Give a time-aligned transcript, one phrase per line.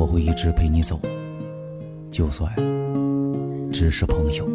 [0.00, 0.98] 我会一直陪你走，
[2.10, 2.50] 就算
[3.70, 4.48] 只是朋友。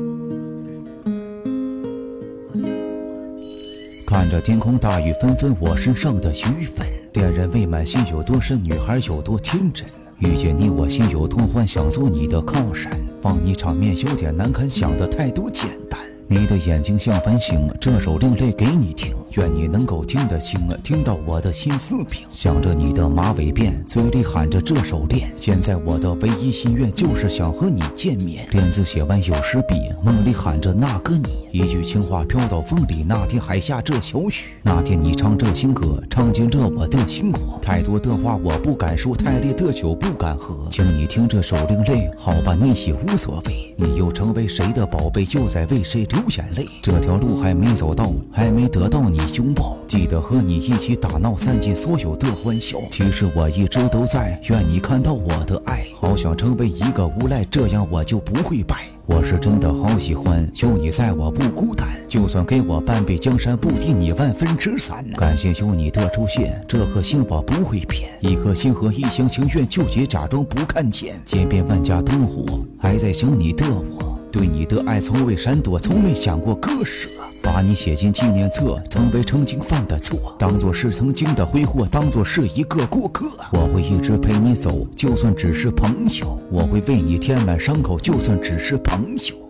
[4.07, 9.87] 看着天空大雨纷纷，我身上的许粉，恋人未满心有多深，女孩有多天真。
[10.17, 12.91] 遇见你，我心有多欢，想做你的靠山，
[13.21, 15.99] 放你场面有点难堪，想的太多简单。
[16.27, 19.15] 你的眼睛像繁星，这首另类给你听。
[19.37, 22.25] 愿你能够听得清，听到我的心思平。
[22.31, 25.29] 想着你的马尾辫，嘴里喊着这首恋。
[25.35, 28.47] 现在我的唯一心愿就是想和你见面。
[28.51, 31.47] 恋字写完有时笔，梦里喊着那个你。
[31.51, 34.33] 一句情话飘到风里，那天还下着小雨。
[34.63, 37.59] 那天你唱这情歌，唱进了我的心窝。
[37.61, 40.65] 太多的话我不敢说，太烈的酒不敢喝。
[40.71, 43.75] 请你听这首另类，好吧，你也无所谓。
[43.77, 46.65] 你又成为谁的宝贝，又在为谁流眼泪？
[46.81, 49.19] 这条路还没走到，还没得到你。
[49.35, 52.77] 拥抱，记得和你一起打闹，散尽所有的欢笑。
[52.91, 55.85] 其实我一直都在，愿你看到我的爱。
[55.99, 58.85] 好想成为一个无赖，这样我就不会败。
[59.07, 61.87] 我是真的好喜欢有你在，我不孤单。
[62.07, 65.05] 就算给我半壁江山，不敌你万分之三。
[65.17, 68.09] 感谢有你的出现，这颗心我不会骗。
[68.21, 71.15] 一颗心和一厢情愿，纠结假装不看见。
[71.25, 74.17] 街边万家灯火，还在想你的我。
[74.31, 77.07] 对你的爱从未闪躲，从没想过割舍。
[77.45, 83.27] 把你写进纪念册，曾为曾经犯的错，当做是曾经的挥霍，当做是一个过客。
[83.51, 89.44] 我会一直陪你走，就算只是朋友；我会为你填满伤口，就算只是朋友。